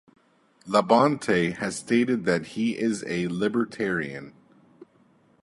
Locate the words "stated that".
1.75-2.47